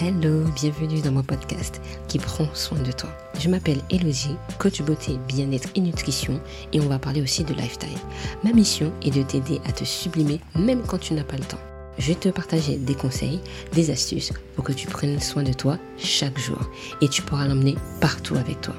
Hello, 0.00 0.44
bienvenue 0.54 1.00
dans 1.00 1.10
mon 1.10 1.24
podcast 1.24 1.80
qui 2.06 2.20
prend 2.20 2.46
soin 2.54 2.78
de 2.78 2.92
toi. 2.92 3.10
Je 3.40 3.48
m'appelle 3.48 3.80
Elodie, 3.90 4.36
coach 4.56 4.80
beauté, 4.80 5.18
bien-être 5.26 5.70
et 5.74 5.80
nutrition 5.80 6.40
et 6.72 6.80
on 6.80 6.86
va 6.86 7.00
parler 7.00 7.20
aussi 7.20 7.42
de 7.42 7.52
lifestyle. 7.52 7.98
Ma 8.44 8.52
mission 8.52 8.92
est 9.02 9.10
de 9.10 9.24
t'aider 9.24 9.60
à 9.66 9.72
te 9.72 9.82
sublimer 9.82 10.38
même 10.54 10.82
quand 10.86 10.98
tu 10.98 11.14
n'as 11.14 11.24
pas 11.24 11.36
le 11.36 11.42
temps. 11.42 11.58
Je 11.98 12.06
vais 12.06 12.14
te 12.14 12.28
partager 12.28 12.76
des 12.76 12.94
conseils, 12.94 13.40
des 13.72 13.90
astuces 13.90 14.32
pour 14.54 14.62
que 14.62 14.72
tu 14.72 14.86
prennes 14.86 15.18
soin 15.18 15.42
de 15.42 15.52
toi 15.52 15.78
chaque 15.96 16.38
jour 16.38 16.70
et 17.00 17.08
tu 17.08 17.22
pourras 17.22 17.48
l'emmener 17.48 17.74
partout 18.00 18.36
avec 18.36 18.60
toi. 18.60 18.76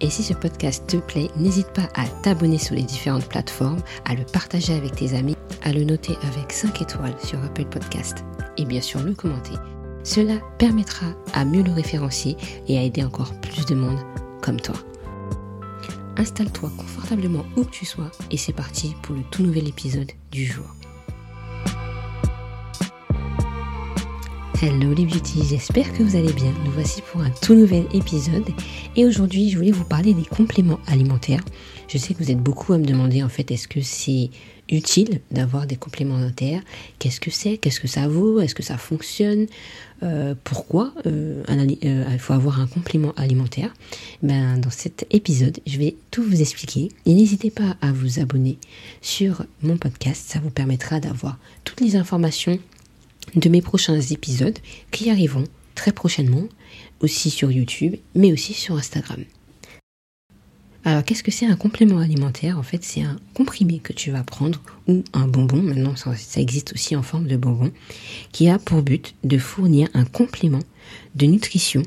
Et 0.00 0.08
si 0.08 0.22
ce 0.22 0.34
podcast 0.34 0.86
te 0.86 0.98
plaît, 0.98 1.30
n'hésite 1.36 1.72
pas 1.72 1.88
à 1.96 2.06
t'abonner 2.22 2.58
sur 2.58 2.76
les 2.76 2.84
différentes 2.84 3.26
plateformes, 3.26 3.82
à 4.04 4.14
le 4.14 4.22
partager 4.24 4.74
avec 4.74 4.94
tes 4.94 5.16
amis, 5.16 5.36
à 5.64 5.72
le 5.72 5.82
noter 5.82 6.16
avec 6.22 6.52
5 6.52 6.80
étoiles 6.80 7.16
sur 7.24 7.42
Apple 7.42 7.64
Podcast 7.64 8.18
et 8.56 8.64
bien 8.64 8.80
sûr 8.80 9.02
le 9.02 9.14
commenter 9.14 9.56
cela 10.04 10.34
permettra 10.58 11.06
à 11.32 11.44
mieux 11.44 11.62
le 11.62 11.72
référencier 11.72 12.36
et 12.68 12.78
à 12.78 12.82
aider 12.82 13.02
encore 13.02 13.32
plus 13.40 13.66
de 13.66 13.74
monde 13.74 13.98
comme 14.42 14.60
toi. 14.60 14.76
Installe-toi 16.16 16.70
confortablement 16.76 17.44
où 17.56 17.64
que 17.64 17.70
tu 17.70 17.86
sois 17.86 18.10
et 18.30 18.36
c'est 18.36 18.52
parti 18.52 18.94
pour 19.02 19.14
le 19.14 19.22
tout 19.30 19.42
nouvel 19.42 19.68
épisode 19.68 20.10
du 20.30 20.44
jour. 20.44 20.66
Hello 24.60 24.94
les 24.94 25.06
beauties, 25.06 25.42
j'espère 25.48 25.92
que 25.92 26.04
vous 26.04 26.14
allez 26.14 26.32
bien. 26.32 26.52
Nous 26.64 26.70
voici 26.70 27.02
pour 27.02 27.20
un 27.20 27.30
tout 27.30 27.54
nouvel 27.54 27.84
épisode 27.92 28.48
et 28.94 29.04
aujourd'hui 29.04 29.50
je 29.50 29.56
voulais 29.56 29.72
vous 29.72 29.84
parler 29.84 30.14
des 30.14 30.24
compléments 30.24 30.78
alimentaires. 30.86 31.42
Je 31.88 31.98
sais 31.98 32.14
que 32.14 32.22
vous 32.22 32.30
êtes 32.30 32.40
beaucoup 32.40 32.72
à 32.72 32.78
me 32.78 32.84
demander 32.84 33.24
en 33.24 33.28
fait 33.28 33.50
est-ce 33.50 33.66
que 33.66 33.80
c'est 33.80 34.30
utile 34.70 35.20
d'avoir 35.30 35.66
des 35.66 35.76
compléments 35.76 36.16
alimentaires 36.16 36.62
Qu'est-ce 36.98 37.20
que 37.20 37.30
c'est? 37.30 37.56
Qu'est-ce 37.56 37.80
que 37.80 37.88
ça 37.88 38.08
vaut? 38.08 38.40
Est-ce 38.40 38.54
que 38.54 38.62
ça 38.62 38.78
fonctionne? 38.78 39.46
Euh, 40.02 40.34
Pourquoi? 40.44 40.92
Euh, 41.06 41.42
euh, 41.48 42.04
il 42.12 42.18
faut 42.18 42.32
avoir 42.32 42.60
un 42.60 42.66
complément 42.66 43.12
alimentaire 43.16 43.72
ben, 44.22 44.58
Dans 44.58 44.70
cet 44.70 45.06
épisode, 45.10 45.58
je 45.66 45.78
vais 45.78 45.96
tout 46.10 46.22
vous 46.22 46.40
expliquer. 46.40 46.88
Et 47.06 47.14
n'hésitez 47.14 47.50
pas 47.50 47.76
à 47.80 47.92
vous 47.92 48.20
abonner 48.20 48.58
sur 49.00 49.44
mon 49.62 49.76
podcast. 49.76 50.24
Ça 50.28 50.40
vous 50.40 50.50
permettra 50.50 51.00
d'avoir 51.00 51.38
toutes 51.64 51.80
les 51.80 51.96
informations 51.96 52.58
de 53.34 53.48
mes 53.48 53.62
prochains 53.62 54.00
épisodes 54.00 54.58
qui 54.90 55.10
arriveront 55.10 55.44
très 55.74 55.92
prochainement, 55.92 56.44
aussi 57.00 57.30
sur 57.30 57.50
YouTube, 57.50 57.96
mais 58.14 58.32
aussi 58.32 58.52
sur 58.52 58.76
Instagram. 58.76 59.24
Alors, 60.84 61.04
qu'est-ce 61.04 61.22
que 61.22 61.30
c'est 61.30 61.46
un 61.46 61.54
complément 61.54 61.98
alimentaire 61.98 62.58
En 62.58 62.64
fait, 62.64 62.82
c'est 62.82 63.02
un 63.02 63.16
comprimé 63.34 63.78
que 63.78 63.92
tu 63.92 64.10
vas 64.10 64.24
prendre 64.24 64.60
ou 64.88 65.04
un 65.12 65.28
bonbon, 65.28 65.62
maintenant 65.62 65.94
ça, 65.94 66.12
existe 66.40 66.72
aussi 66.72 66.96
en 66.96 67.02
forme 67.02 67.28
de 67.28 67.36
bonbon, 67.36 67.70
qui 68.32 68.48
a 68.48 68.58
pour 68.58 68.82
but 68.82 69.14
de 69.22 69.38
fournir 69.38 69.88
un 69.94 70.04
complément 70.04 70.62
de 71.14 71.26
nutrition 71.26 71.82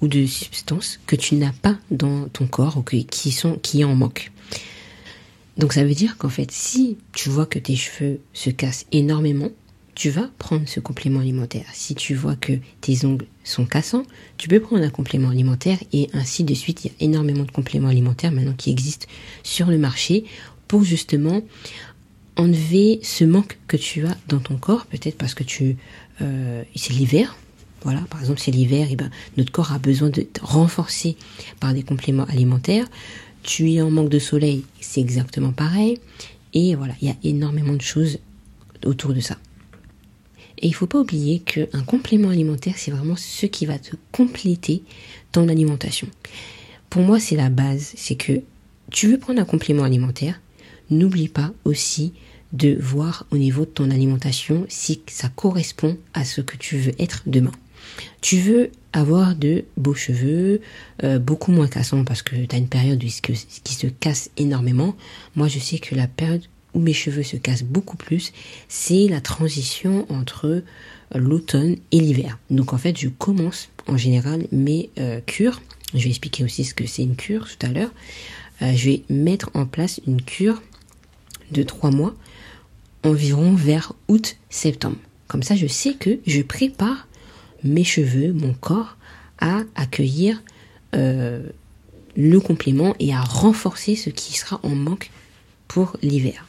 ou 0.00 0.08
de 0.08 0.26
substances 0.26 0.98
que 1.06 1.14
tu 1.14 1.36
n'as 1.36 1.52
pas 1.52 1.76
dans 1.92 2.28
ton 2.28 2.46
corps 2.46 2.78
ou 2.78 2.82
qui, 2.82 3.06
qui 3.06 3.84
en 3.84 3.94
manque. 3.94 4.32
Donc 5.56 5.72
ça 5.72 5.84
veut 5.84 5.94
dire 5.94 6.16
qu'en 6.16 6.28
fait, 6.28 6.50
si 6.50 6.96
tu 7.12 7.28
vois 7.28 7.46
que 7.46 7.58
tes 7.58 7.76
cheveux 7.76 8.20
se 8.32 8.50
cassent 8.50 8.86
énormément, 8.92 9.50
tu 10.00 10.08
vas 10.08 10.30
prendre 10.38 10.66
ce 10.66 10.80
complément 10.80 11.20
alimentaire. 11.20 11.66
Si 11.74 11.94
tu 11.94 12.14
vois 12.14 12.34
que 12.34 12.54
tes 12.80 13.04
ongles 13.04 13.26
sont 13.44 13.66
cassants, 13.66 14.04
tu 14.38 14.48
peux 14.48 14.58
prendre 14.58 14.82
un 14.82 14.88
complément 14.88 15.28
alimentaire 15.28 15.76
et 15.92 16.08
ainsi 16.14 16.42
de 16.42 16.54
suite. 16.54 16.86
Il 16.86 16.88
y 16.88 16.90
a 16.90 17.04
énormément 17.04 17.44
de 17.44 17.50
compléments 17.50 17.88
alimentaires 17.88 18.32
maintenant 18.32 18.54
qui 18.54 18.70
existent 18.70 19.06
sur 19.42 19.66
le 19.66 19.76
marché 19.76 20.24
pour 20.68 20.84
justement 20.84 21.42
enlever 22.36 23.00
ce 23.02 23.24
manque 23.24 23.58
que 23.68 23.76
tu 23.76 24.06
as 24.06 24.16
dans 24.26 24.38
ton 24.38 24.56
corps, 24.56 24.86
peut-être 24.86 25.18
parce 25.18 25.34
que 25.34 25.44
tu 25.44 25.76
euh, 26.22 26.62
c'est 26.74 26.94
l'hiver. 26.94 27.36
Voilà, 27.82 28.00
par 28.08 28.20
exemple, 28.22 28.40
c'est 28.40 28.52
l'hiver, 28.52 28.90
et 28.90 28.96
ben 28.96 29.10
notre 29.36 29.52
corps 29.52 29.72
a 29.72 29.78
besoin 29.78 30.08
de 30.08 30.26
renforcer 30.40 31.14
par 31.60 31.74
des 31.74 31.82
compléments 31.82 32.24
alimentaires. 32.24 32.86
Tu 33.42 33.72
es 33.72 33.82
en 33.82 33.90
manque 33.90 34.08
de 34.08 34.18
soleil, 34.18 34.64
c'est 34.80 35.02
exactement 35.02 35.52
pareil. 35.52 35.98
Et 36.54 36.74
voilà, 36.74 36.94
il 37.02 37.08
y 37.08 37.10
a 37.10 37.16
énormément 37.22 37.74
de 37.74 37.82
choses 37.82 38.18
autour 38.82 39.12
de 39.12 39.20
ça. 39.20 39.36
Et 40.60 40.66
il 40.66 40.70
ne 40.70 40.74
faut 40.74 40.86
pas 40.86 41.00
oublier 41.00 41.40
qu'un 41.40 41.82
complément 41.86 42.28
alimentaire, 42.28 42.74
c'est 42.76 42.90
vraiment 42.90 43.16
ce 43.16 43.46
qui 43.46 43.66
va 43.66 43.78
te 43.78 43.96
compléter 44.12 44.82
ton 45.32 45.48
alimentation. 45.48 46.06
Pour 46.90 47.02
moi, 47.02 47.18
c'est 47.18 47.36
la 47.36 47.48
base. 47.48 47.92
C'est 47.96 48.16
que 48.16 48.42
tu 48.90 49.08
veux 49.08 49.18
prendre 49.18 49.40
un 49.40 49.44
complément 49.44 49.84
alimentaire, 49.84 50.40
n'oublie 50.90 51.28
pas 51.28 51.52
aussi 51.64 52.12
de 52.52 52.76
voir 52.80 53.26
au 53.30 53.38
niveau 53.38 53.64
de 53.64 53.70
ton 53.70 53.90
alimentation 53.90 54.66
si 54.68 55.02
ça 55.06 55.28
correspond 55.28 55.96
à 56.14 56.24
ce 56.24 56.40
que 56.40 56.56
tu 56.56 56.76
veux 56.76 56.92
être 56.98 57.22
demain. 57.26 57.52
Tu 58.20 58.38
veux 58.38 58.70
avoir 58.92 59.36
de 59.36 59.64
beaux 59.76 59.94
cheveux, 59.94 60.60
euh, 61.04 61.18
beaucoup 61.18 61.52
moins 61.52 61.68
cassants 61.68 62.04
parce 62.04 62.22
que 62.22 62.34
tu 62.34 62.54
as 62.54 62.58
une 62.58 62.68
période 62.68 62.98
qui 63.00 63.74
se 63.74 63.86
casse 63.86 64.30
énormément. 64.36 64.96
Moi, 65.36 65.48
je 65.48 65.58
sais 65.58 65.78
que 65.78 65.94
la 65.94 66.08
période 66.08 66.42
où 66.74 66.80
mes 66.80 66.92
cheveux 66.92 67.22
se 67.22 67.36
cassent 67.36 67.62
beaucoup 67.62 67.96
plus, 67.96 68.32
c'est 68.68 69.08
la 69.08 69.20
transition 69.20 70.06
entre 70.10 70.62
l'automne 71.14 71.76
et 71.92 72.00
l'hiver. 72.00 72.38
Donc 72.50 72.72
en 72.72 72.78
fait, 72.78 72.98
je 72.98 73.08
commence 73.08 73.68
en 73.86 73.96
général 73.96 74.46
mes 74.52 74.90
euh, 74.98 75.20
cures. 75.20 75.60
Je 75.94 76.04
vais 76.04 76.10
expliquer 76.10 76.44
aussi 76.44 76.64
ce 76.64 76.74
que 76.74 76.86
c'est 76.86 77.02
une 77.02 77.16
cure 77.16 77.48
tout 77.48 77.66
à 77.66 77.70
l'heure. 77.70 77.92
Euh, 78.62 78.72
je 78.74 78.90
vais 78.90 79.02
mettre 79.08 79.50
en 79.54 79.66
place 79.66 80.00
une 80.06 80.22
cure 80.22 80.62
de 81.50 81.62
trois 81.62 81.90
mois, 81.90 82.14
environ 83.02 83.54
vers 83.54 83.92
août-septembre. 84.08 84.98
Comme 85.26 85.42
ça, 85.42 85.56
je 85.56 85.66
sais 85.66 85.94
que 85.94 86.18
je 86.26 86.42
prépare 86.42 87.08
mes 87.64 87.84
cheveux, 87.84 88.32
mon 88.32 88.52
corps, 88.52 88.96
à 89.38 89.62
accueillir 89.74 90.42
euh, 90.94 91.42
le 92.16 92.40
complément 92.40 92.94
et 92.98 93.14
à 93.14 93.20
renforcer 93.20 93.96
ce 93.96 94.10
qui 94.10 94.36
sera 94.36 94.60
en 94.62 94.74
manque 94.74 95.10
pour 95.68 95.96
l'hiver. 96.02 96.46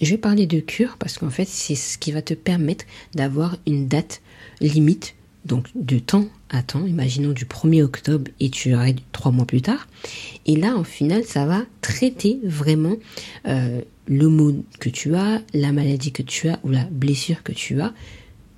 Je 0.00 0.10
vais 0.10 0.18
parler 0.18 0.46
de 0.46 0.60
cure 0.60 0.96
parce 0.98 1.18
qu'en 1.18 1.30
fait, 1.30 1.46
c'est 1.46 1.74
ce 1.74 1.98
qui 1.98 2.12
va 2.12 2.22
te 2.22 2.34
permettre 2.34 2.84
d'avoir 3.14 3.56
une 3.66 3.86
date 3.86 4.22
limite, 4.60 5.14
donc 5.44 5.68
de 5.74 5.98
temps 5.98 6.26
à 6.50 6.62
temps. 6.62 6.86
Imaginons 6.86 7.32
du 7.32 7.44
1er 7.44 7.82
octobre 7.82 8.30
et 8.40 8.50
tu 8.50 8.74
arrêtes 8.74 8.98
trois 9.12 9.32
mois 9.32 9.46
plus 9.46 9.62
tard. 9.62 9.86
Et 10.46 10.56
là, 10.56 10.76
en 10.76 10.84
final, 10.84 11.24
ça 11.24 11.46
va 11.46 11.62
traiter 11.80 12.40
vraiment 12.44 12.96
euh, 13.46 13.80
le 14.06 14.28
mot 14.28 14.52
que 14.80 14.88
tu 14.88 15.14
as, 15.14 15.42
la 15.52 15.72
maladie 15.72 16.12
que 16.12 16.22
tu 16.22 16.48
as 16.48 16.58
ou 16.64 16.70
la 16.70 16.84
blessure 16.84 17.42
que 17.42 17.52
tu 17.52 17.80
as 17.80 17.92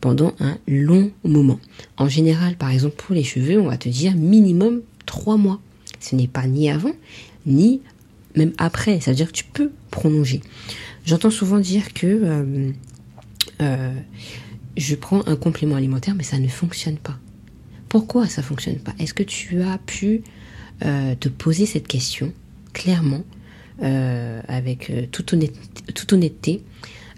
pendant 0.00 0.34
un 0.40 0.58
long 0.66 1.10
moment. 1.24 1.58
En 1.96 2.08
général, 2.08 2.56
par 2.56 2.70
exemple, 2.70 2.96
pour 2.96 3.14
les 3.14 3.24
cheveux, 3.24 3.60
on 3.60 3.66
va 3.66 3.76
te 3.76 3.88
dire 3.88 4.14
minimum 4.14 4.82
trois 5.04 5.36
mois. 5.36 5.60
Ce 6.00 6.14
n'est 6.14 6.28
pas 6.28 6.46
ni 6.46 6.70
avant, 6.70 6.92
ni 7.46 7.80
même 8.36 8.52
après. 8.58 9.00
C'est-à-dire 9.00 9.28
que 9.28 9.32
tu 9.32 9.44
peux 9.44 9.70
prolonger. 9.90 10.42
J'entends 11.06 11.30
souvent 11.30 11.60
dire 11.60 11.94
que 11.94 12.06
euh, 12.06 12.72
euh, 13.62 13.94
je 14.76 14.94
prends 14.96 15.24
un 15.28 15.36
complément 15.36 15.76
alimentaire, 15.76 16.16
mais 16.16 16.24
ça 16.24 16.36
ne 16.36 16.48
fonctionne 16.48 16.98
pas. 16.98 17.16
Pourquoi 17.88 18.26
ça 18.26 18.42
fonctionne 18.42 18.80
pas? 18.80 18.92
Est-ce 18.98 19.14
que 19.14 19.22
tu 19.22 19.62
as 19.62 19.78
pu 19.78 20.22
euh, 20.84 21.14
te 21.14 21.28
poser 21.28 21.64
cette 21.64 21.86
question 21.86 22.32
clairement, 22.72 23.24
avec 23.80 24.90
toute 25.12 25.32
honnêteté, 25.32 25.92
toute 25.94 26.12
honnêteté, 26.12 26.62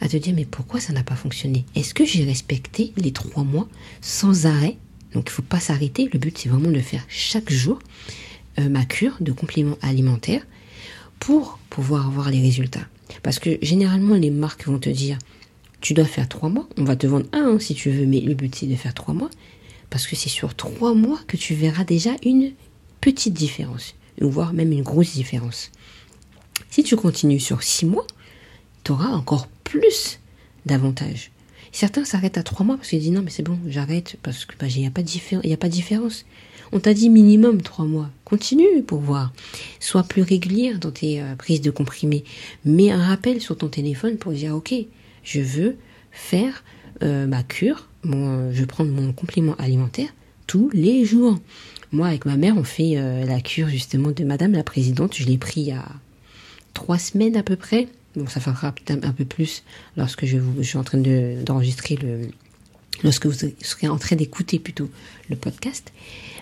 à 0.01 0.09
te 0.09 0.17
dire 0.17 0.35
mais 0.35 0.45
pourquoi 0.45 0.81
ça 0.81 0.93
n'a 0.93 1.03
pas 1.03 1.15
fonctionné? 1.15 1.65
Est-ce 1.75 1.95
que 1.95 2.05
j'ai 2.05 2.25
respecté 2.25 2.93
les 2.97 3.13
trois 3.13 3.45
mois 3.45 3.69
sans 4.01 4.47
arrêt? 4.47 4.77
Donc 5.15 5.25
il 5.27 5.31
ne 5.31 5.35
faut 5.35 5.43
pas 5.43 5.61
s'arrêter. 5.61 6.11
Le 6.13 6.19
but 6.19 6.37
c'est 6.37 6.49
vraiment 6.49 6.71
de 6.71 6.81
faire 6.81 7.05
chaque 7.09 7.51
jour 7.51 7.79
ma 8.59 8.85
cure 8.85 9.17
de 9.21 9.31
compléments 9.33 9.79
alimentaires 9.83 10.45
pour 11.21 11.61
pouvoir 11.71 12.07
avoir 12.07 12.31
les 12.31 12.41
résultats. 12.41 12.87
Parce 13.23 13.39
que 13.39 13.59
généralement, 13.63 14.15
les 14.15 14.31
marques 14.31 14.67
vont 14.67 14.79
te 14.79 14.91
dire, 14.91 15.19
tu 15.81 15.95
dois 15.95 16.05
faire 16.05 16.29
trois 16.29 16.49
mois. 16.49 16.69
On 16.77 16.85
va 16.85 16.97
te 16.97 17.07
vendre 17.07 17.27
un 17.33 17.59
si 17.59 17.75
tu 17.75 17.91
veux, 17.91 18.07
mais 18.07 18.21
le 18.21 18.35
but 18.35 18.55
c'est 18.55 18.67
de 18.67 18.77
faire 18.77 18.95
trois 18.95 19.15
mois. 19.15 19.31
Parce 19.91 20.07
que 20.07 20.17
c'est 20.17 20.29
sur 20.29 20.55
trois 20.55 20.95
mois 20.95 21.21
que 21.27 21.37
tu 21.37 21.55
verras 21.55 21.85
déjà 21.85 22.11
une 22.23 22.53
petite 23.01 23.35
différence, 23.35 23.95
voire 24.21 24.53
même 24.53 24.73
une 24.73 24.83
grosse 24.83 25.15
différence. 25.15 25.71
Si 26.71 26.83
tu 26.83 26.97
continues 26.97 27.41
sur 27.41 27.63
six 27.63 27.87
mois, 27.87 28.07
tu 28.85 28.93
auras 28.93 29.09
encore 29.09 29.49
plus 29.65 30.21
d'avantages. 30.67 31.31
Certains 31.73 32.05
s'arrêtent 32.05 32.39
à 32.39 32.43
trois 32.43 32.67
mois 32.67 32.77
parce 32.77 32.89
qu'ils 32.89 33.01
disent 33.01 33.13
non 33.13 33.23
mais 33.23 33.31
c'est 33.31 33.43
bon, 33.43 33.59
j'arrête 33.67 34.17
parce 34.23 34.45
que 34.45 34.55
bah, 34.59 34.67
il 34.67 34.81
n'y 34.81 34.87
a 34.87 34.91
pas 34.91 35.03
de 35.03 35.73
différence. 35.73 36.25
On 36.73 36.81
t'a 36.81 36.95
dit 36.95 37.09
minimum 37.09 37.63
trois 37.63 37.87
mois. 37.87 38.11
Continue 38.25 38.83
pour 38.83 39.01
voir. 39.01 39.33
Sois 39.81 40.03
plus 40.03 40.23
régulière 40.23 40.79
dans 40.79 40.91
tes 40.91 41.23
euh, 41.23 41.35
prises 41.37 41.61
de 41.61 41.71
comprimés. 41.71 42.25
Mets 42.65 42.91
un 42.91 43.03
rappel 43.03 43.41
sur 43.41 43.57
ton 43.57 43.69
téléphone 43.69 44.17
pour 44.17 44.33
dire 44.33 44.55
ok, 44.55 44.75
je 45.23 45.41
veux 45.41 45.77
faire 46.13 46.63
euh, 47.03 47.27
ma 47.27 47.43
cure, 47.43 47.87
mon, 48.03 48.53
je 48.53 48.61
veux 48.61 48.67
prendre 48.67 48.91
mon 48.91 49.13
complément 49.13 49.55
alimentaire 49.57 50.09
tous 50.47 50.71
les 50.73 51.05
jours. 51.05 51.39
Moi, 51.93 52.07
avec 52.07 52.27
ma 52.27 52.37
mère, 52.37 52.57
on 52.57 52.65
fait 52.65 52.95
euh, 52.97 53.25
la 53.25 53.41
cure 53.41 53.69
justement 53.69 54.11
de 54.11 54.25
Madame 54.25 54.53
la 54.53 54.65
Présidente. 54.65 55.15
Je 55.17 55.25
l'ai 55.25 55.39
pris 55.39 55.61
il 55.63 55.69
y 55.69 55.77
trois 56.75 56.99
semaines 56.99 57.37
à 57.37 57.43
peu 57.43 57.57
près. 57.57 57.89
Bon, 58.15 58.27
ça 58.27 58.41
fera 58.41 58.73
peut-être 58.73 59.05
un 59.05 59.13
peu 59.13 59.25
plus 59.25 59.63
lorsque 59.97 60.27
je, 60.27 60.39
je 60.59 60.63
suis 60.63 60.79
en 60.79 60.85
train 60.85 60.99
d'enregistrer 60.99 61.97
le, 61.97 62.29
lorsque 63.05 63.27
vous 63.27 63.35
serez 63.63 63.89
en 63.89 63.99
train 63.99 64.17
d'écouter 64.17 64.59
plutôt 64.59 64.91
le 65.29 65.37
podcast. 65.37 65.93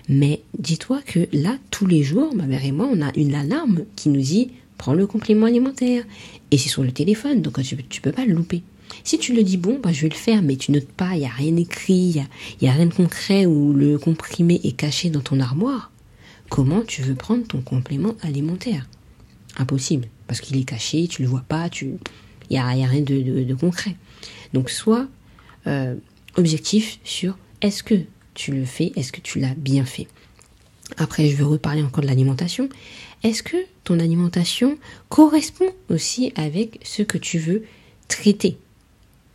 Mais 0.09 0.41
dis-toi 0.57 1.01
que 1.05 1.27
là, 1.33 1.57
tous 1.71 1.85
les 1.85 2.03
jours, 2.03 2.33
ma 2.35 2.45
mère 2.45 2.63
et 2.63 2.71
moi, 2.71 2.89
on 2.91 3.01
a 3.01 3.11
une 3.15 3.35
alarme 3.35 3.83
qui 3.95 4.09
nous 4.09 4.21
dit 4.21 4.51
prends 4.77 4.93
le 4.93 5.07
complément 5.07 5.47
alimentaire. 5.47 6.03
Et 6.51 6.57
c'est 6.57 6.69
sur 6.69 6.83
le 6.83 6.91
téléphone, 6.91 7.41
donc 7.41 7.61
tu, 7.63 7.75
tu 7.89 8.01
peux 8.01 8.11
pas 8.11 8.25
le 8.25 8.33
louper. 8.33 8.61
Si 9.03 9.17
tu 9.17 9.33
le 9.33 9.43
dis, 9.43 9.57
bon, 9.57 9.79
bah, 9.81 9.91
je 9.91 10.03
vais 10.03 10.09
le 10.09 10.15
faire, 10.15 10.41
mais 10.41 10.55
tu 10.55 10.71
notes 10.71 10.87
pas, 10.87 11.15
il 11.15 11.19
n'y 11.19 11.25
a 11.25 11.29
rien 11.29 11.55
écrit, 11.57 11.93
il 12.15 12.25
n'y 12.61 12.69
a, 12.69 12.71
rien 12.71 12.85
de 12.85 12.93
concret 12.93 13.45
où 13.45 13.73
le 13.73 13.97
comprimé 13.97 14.61
est 14.63 14.73
caché 14.73 15.09
dans 15.09 15.21
ton 15.21 15.39
armoire, 15.39 15.91
comment 16.49 16.81
tu 16.81 17.01
veux 17.01 17.15
prendre 17.15 17.45
ton 17.45 17.61
complément 17.61 18.15
alimentaire? 18.21 18.87
Impossible, 19.57 20.07
parce 20.27 20.39
qu'il 20.39 20.57
est 20.57 20.63
caché, 20.63 21.07
tu 21.07 21.21
le 21.21 21.27
vois 21.27 21.43
pas, 21.47 21.69
il 21.81 21.97
n'y 22.51 22.57
a, 22.57 22.75
y 22.75 22.83
a, 22.83 22.87
rien 22.87 23.01
de, 23.01 23.53
concret. 23.55 23.95
Donc 24.53 24.69
sois 24.69 25.07
euh, 25.67 25.95
objectif 26.37 26.99
sur 27.03 27.37
est-ce 27.61 27.83
que 27.83 27.95
tu 28.37 28.51
le 28.51 28.65
fais, 28.65 28.93
est-ce 28.95 29.11
que 29.11 29.19
tu 29.19 29.39
l'as 29.39 29.55
bien 29.55 29.83
fait. 29.83 30.07
Après, 30.97 31.27
je 31.27 31.35
vais 31.35 31.43
reparler 31.43 31.81
encore 31.81 32.03
de 32.03 32.07
l'alimentation. 32.07 32.69
Est-ce 33.23 33.43
que 33.43 33.57
ton 33.83 33.99
alimentation 33.99 34.77
correspond 35.09 35.69
aussi 35.89 36.31
avec 36.35 36.79
ce 36.83 37.01
que 37.01 37.17
tu 37.17 37.39
veux 37.39 37.63
traiter? 38.07 38.57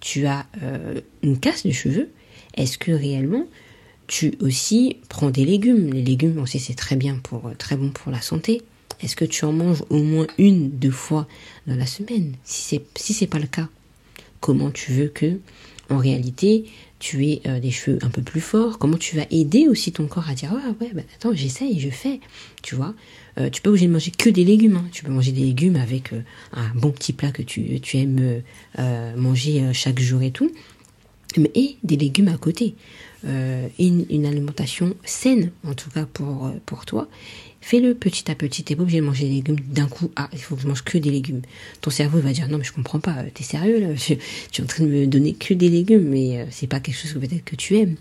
Tu 0.00 0.26
as 0.26 0.46
euh, 0.62 1.00
une 1.22 1.38
casse 1.38 1.66
de 1.66 1.72
cheveux. 1.72 2.10
Est-ce 2.54 2.78
que 2.78 2.92
réellement 2.92 3.46
tu 4.06 4.34
aussi 4.40 4.98
prends 5.08 5.30
des 5.30 5.44
légumes? 5.44 5.92
Les 5.92 6.02
légumes, 6.02 6.38
on 6.38 6.46
sait, 6.46 6.58
c'est 6.58 6.74
très 6.74 6.96
bien 6.96 7.16
pour 7.16 7.50
très 7.58 7.76
bon 7.76 7.90
pour 7.90 8.12
la 8.12 8.20
santé. 8.20 8.62
Est-ce 9.00 9.16
que 9.16 9.24
tu 9.24 9.44
en 9.44 9.52
manges 9.52 9.82
au 9.90 10.02
moins 10.02 10.28
une, 10.38 10.70
deux 10.70 10.90
fois 10.90 11.26
dans 11.66 11.74
la 11.74 11.86
semaine? 11.86 12.34
Si 12.44 12.62
c'est 12.62 13.14
si 13.14 13.26
pas 13.26 13.40
le 13.40 13.46
cas, 13.46 13.68
comment 14.42 14.70
tu 14.70 14.92
veux 14.92 15.08
que 15.08 15.38
en 15.88 15.96
réalité 15.96 16.66
tu 16.98 17.26
aies 17.26 17.40
euh, 17.46 17.58
des 17.58 17.70
cheveux 17.70 17.98
un 18.02 18.10
peu 18.10 18.22
plus 18.22 18.40
forts 18.40 18.78
Comment 18.78 18.98
tu 18.98 19.16
vas 19.16 19.24
aider 19.30 19.66
aussi 19.68 19.92
ton 19.92 20.06
corps 20.06 20.28
à 20.28 20.34
dire 20.34 20.52
ah 20.52 20.74
ouais 20.80 20.90
bah, 20.94 21.02
attends 21.14 21.32
j'essaye 21.32 21.80
je 21.80 21.88
fais 21.88 22.20
tu 22.60 22.74
vois 22.74 22.94
euh, 23.38 23.48
tu 23.48 23.62
peux 23.62 23.70
obligé 23.70 23.86
de 23.86 23.92
manger 23.92 24.10
que 24.10 24.28
des 24.28 24.44
légumes 24.44 24.76
hein. 24.76 24.88
tu 24.92 25.04
peux 25.04 25.10
manger 25.10 25.32
des 25.32 25.40
légumes 25.44 25.76
avec 25.76 26.12
euh, 26.12 26.20
un 26.52 26.68
bon 26.74 26.90
petit 26.90 27.14
plat 27.14 27.30
que 27.30 27.42
tu, 27.42 27.80
aimes 27.94 28.42
manger 29.16 29.70
chaque 29.72 30.00
jour 30.00 30.22
et 30.22 30.32
tout 30.32 30.50
mais 31.38 31.50
et 31.54 31.76
des 31.82 31.96
légumes 31.96 32.28
à 32.28 32.36
côté 32.36 32.74
une, 33.24 34.04
une 34.10 34.26
alimentation 34.26 34.94
saine 35.04 35.52
en 35.66 35.74
tout 35.74 35.88
cas 35.90 36.04
pour 36.04 36.84
toi 36.84 37.08
Fais-le 37.62 37.94
petit 37.94 38.28
à 38.28 38.34
petit. 38.34 38.64
T'es 38.64 38.74
pas 38.74 38.82
obligé 38.82 39.00
de 39.00 39.06
manger 39.06 39.28
des 39.28 39.34
légumes 39.34 39.60
d'un 39.60 39.86
coup. 39.86 40.10
Ah, 40.16 40.28
il 40.32 40.40
faut 40.40 40.56
que 40.56 40.62
je 40.62 40.66
mange 40.66 40.82
que 40.82 40.98
des 40.98 41.10
légumes. 41.10 41.42
Ton 41.80 41.90
cerveau 41.90 42.18
va 42.18 42.32
dire 42.32 42.48
non 42.48 42.58
mais 42.58 42.64
je 42.64 42.72
comprends 42.72 42.98
pas. 42.98 43.22
T'es 43.32 43.44
sérieux 43.44 43.80
là? 43.80 43.88
Tu, 44.50 44.60
es 44.60 44.64
en 44.64 44.66
train 44.66 44.84
de 44.84 44.88
me 44.88 45.06
donner 45.06 45.32
que 45.34 45.54
des 45.54 45.68
légumes, 45.68 46.08
mais 46.08 46.40
euh, 46.40 46.44
c'est 46.50 46.66
pas 46.66 46.80
quelque 46.80 46.96
chose 46.96 47.12
que 47.12 47.20
peut-être 47.20 47.44
que 47.44 47.54
tu 47.54 47.78
aimes. 47.78 47.94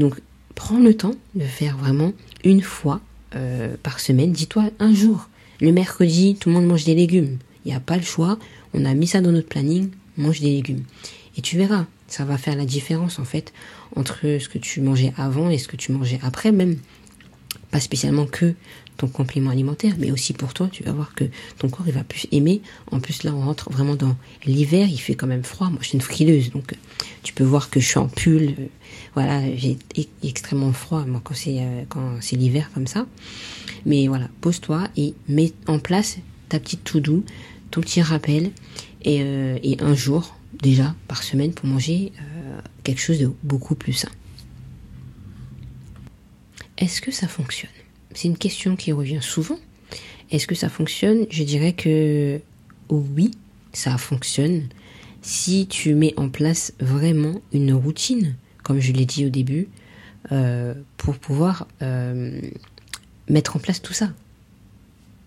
Donc 0.00 0.16
prends 0.56 0.80
le 0.80 0.94
temps 0.94 1.14
de 1.36 1.44
faire 1.44 1.78
vraiment 1.78 2.12
une 2.44 2.60
fois 2.60 3.00
euh, 3.36 3.76
par 3.82 4.00
semaine. 4.00 4.32
Dis-toi 4.32 4.70
un 4.80 4.92
jour. 4.92 5.28
Le 5.60 5.70
mercredi, 5.70 6.36
tout 6.38 6.48
le 6.48 6.56
monde 6.56 6.66
mange 6.66 6.84
des 6.84 6.96
légumes. 6.96 7.38
Il 7.64 7.68
n'y 7.68 7.76
a 7.76 7.80
pas 7.80 7.96
le 7.96 8.02
choix. 8.02 8.36
On 8.74 8.84
a 8.84 8.94
mis 8.94 9.06
ça 9.06 9.20
dans 9.20 9.32
notre 9.32 9.48
planning. 9.48 9.90
Mange 10.16 10.40
des 10.40 10.50
légumes. 10.50 10.82
Et 11.36 11.40
tu 11.40 11.56
verras, 11.56 11.86
ça 12.08 12.24
va 12.24 12.36
faire 12.36 12.56
la 12.56 12.64
différence 12.64 13.20
en 13.20 13.24
fait 13.24 13.52
entre 13.94 14.38
ce 14.40 14.48
que 14.48 14.58
tu 14.58 14.80
mangeais 14.80 15.12
avant 15.16 15.50
et 15.50 15.58
ce 15.58 15.68
que 15.68 15.76
tu 15.76 15.92
mangeais 15.92 16.18
après 16.24 16.50
même 16.50 16.78
pas 17.70 17.80
spécialement 17.80 18.26
que 18.26 18.54
ton 18.98 19.06
complément 19.06 19.50
alimentaire, 19.50 19.94
mais 19.98 20.10
aussi 20.10 20.34
pour 20.34 20.52
toi, 20.52 20.68
tu 20.70 20.82
vas 20.82 20.92
voir 20.92 21.14
que 21.14 21.24
ton 21.58 21.68
corps 21.70 21.86
il 21.86 21.94
va 21.94 22.04
plus 22.04 22.26
aimer. 22.32 22.60
En 22.90 23.00
plus 23.00 23.22
là, 23.22 23.32
on 23.32 23.40
rentre 23.40 23.70
vraiment 23.70 23.94
dans 23.94 24.16
l'hiver, 24.44 24.88
il 24.90 24.98
fait 24.98 25.14
quand 25.14 25.28
même 25.28 25.44
froid. 25.44 25.70
Moi, 25.70 25.78
je 25.80 25.88
suis 25.88 25.94
une 25.94 26.02
frileuse, 26.02 26.50
donc 26.50 26.74
tu 27.22 27.32
peux 27.32 27.44
voir 27.44 27.70
que 27.70 27.80
je 27.80 27.86
suis 27.86 27.98
en 27.98 28.08
pull. 28.08 28.54
Euh, 28.58 28.66
voilà, 29.14 29.42
j'ai 29.56 29.78
extrêmement 30.22 30.72
froid 30.72 31.04
moi 31.06 31.20
quand 31.24 31.34
c'est 31.34 31.60
euh, 31.60 31.84
quand 31.88 32.20
c'est 32.20 32.36
l'hiver 32.36 32.70
comme 32.74 32.86
ça. 32.86 33.06
Mais 33.86 34.08
voilà, 34.08 34.28
pose-toi 34.40 34.88
et 34.96 35.14
mets 35.28 35.52
en 35.66 35.78
place 35.78 36.18
ta 36.48 36.58
petite 36.58 36.82
tout 36.82 37.00
doux, 37.00 37.24
ton 37.70 37.80
petit 37.80 38.02
rappel 38.02 38.50
et, 39.02 39.22
euh, 39.22 39.58
et, 39.62 39.80
un 39.80 39.94
jour 39.94 40.34
déjà 40.60 40.94
par 41.06 41.22
semaine 41.22 41.52
pour 41.52 41.66
manger 41.66 42.12
quelque 42.82 43.00
chose 43.00 43.18
de 43.18 43.30
beaucoup 43.44 43.74
plus 43.76 43.92
sain. 43.92 44.08
Est-ce 46.78 47.00
que 47.00 47.12
ça 47.12 47.28
fonctionne? 47.28 47.77
C'est 48.14 48.28
une 48.28 48.38
question 48.38 48.76
qui 48.76 48.92
revient 48.92 49.20
souvent. 49.22 49.58
Est-ce 50.30 50.46
que 50.46 50.54
ça 50.54 50.68
fonctionne? 50.68 51.26
Je 51.30 51.42
dirais 51.42 51.72
que 51.72 52.40
oui, 52.90 53.30
ça 53.72 53.96
fonctionne 53.98 54.68
si 55.22 55.66
tu 55.66 55.94
mets 55.94 56.14
en 56.16 56.28
place 56.28 56.72
vraiment 56.80 57.40
une 57.52 57.72
routine, 57.72 58.34
comme 58.62 58.80
je 58.80 58.92
l'ai 58.92 59.06
dit 59.06 59.26
au 59.26 59.30
début, 59.30 59.68
euh, 60.32 60.74
pour 60.96 61.16
pouvoir 61.16 61.66
euh, 61.82 62.40
mettre 63.28 63.56
en 63.56 63.58
place 63.58 63.80
tout 63.82 63.92
ça. 63.92 64.10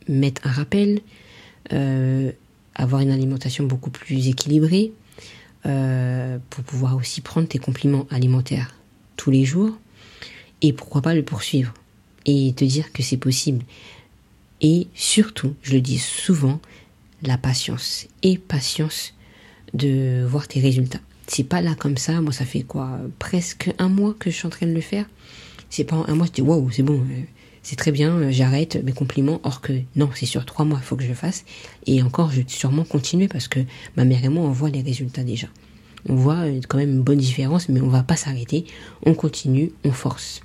Mettre 0.08 0.46
un 0.46 0.52
rappel, 0.52 1.02
euh, 1.74 2.32
avoir 2.76 3.02
une 3.02 3.12
alimentation 3.12 3.66
beaucoup 3.66 3.90
plus 3.92 4.28
équilibrée, 4.28 4.92
pour 5.64 6.64
pouvoir 6.64 6.96
aussi 6.96 7.22
prendre 7.22 7.48
tes 7.48 7.60
compliments 7.60 8.08
alimentaires 8.10 8.76
tous 9.16 9.30
les 9.30 9.46
jours, 9.46 9.78
et 10.64 10.74
pourquoi 10.74 11.04
pas 11.04 11.14
le 11.14 11.22
poursuivre 11.22 11.76
et 12.26 12.54
te 12.54 12.66
dire 12.66 12.92
que 12.92 13.04
c'est 13.04 13.18
possible. 13.18 13.64
Et 14.62 14.88
surtout, 14.94 15.56
je 15.64 15.74
le 15.74 15.82
dis 15.82 15.98
souvent, 15.98 16.60
la 17.24 17.38
patience. 17.38 18.08
Et 18.24 18.38
patience 18.38 19.14
de 19.74 20.24
voir 20.26 20.48
tes 20.48 20.60
résultats. 20.60 21.00
C'est 21.28 21.44
pas 21.44 21.62
là 21.62 21.76
comme 21.76 21.98
ça. 21.98 22.22
Moi, 22.22 22.34
ça 22.34 22.46
fait 22.46 22.62
quoi 22.62 23.00
Presque 23.20 23.74
un 23.80 23.90
mois 23.90 24.16
que 24.18 24.30
je 24.30 24.36
suis 24.36 24.48
en 24.48 24.50
train 24.52 24.68
de 24.68 24.74
le 24.74 24.82
faire. 24.82 25.06
C'est 25.70 25.86
pas 25.86 26.04
un 26.08 26.16
mois, 26.16 26.26
je 26.28 26.34
dis 26.34 26.42
waouh, 26.42 26.70
c'est 26.70 26.84
bon, 26.84 27.00
euh, 27.00 27.22
c'est 27.64 27.78
très 27.78 27.94
bien, 27.94 28.14
euh, 28.18 28.32
j'arrête 28.32 28.84
mes 28.84 28.92
compliments. 28.92 29.40
Or 29.44 29.62
que 29.62 29.74
non, 29.96 30.10
c'est 30.14 30.26
sur 30.26 30.46
trois 30.46 30.66
mois, 30.66 30.80
il 30.82 30.86
faut 30.86 30.98
que 30.98 31.04
je 31.04 31.08
le 31.08 31.14
fasse. 31.14 31.46
Et 31.88 32.02
encore, 32.02 32.32
je 32.32 32.42
vais 32.42 32.46
sûrement 32.48 32.84
continuer 32.84 33.30
parce 33.30 33.48
que 33.48 33.62
ma 33.96 34.04
mère 34.04 34.24
et 34.26 34.30
moi, 34.30 34.44
on 34.44 34.52
voit 34.52 34.70
les 34.70 34.82
résultats 34.82 35.24
déjà. 35.24 35.48
On 36.10 36.16
voit 36.16 36.46
euh, 36.46 36.60
quand 36.68 36.78
même 36.78 36.92
une 36.92 37.02
bonne 37.02 37.20
différence, 37.20 37.70
mais 37.70 37.80
on 37.80 37.88
va 37.88 38.04
pas 38.04 38.18
s'arrêter. 38.18 38.66
On 39.06 39.14
continue, 39.14 39.72
on 39.86 39.92
force. 39.92 40.42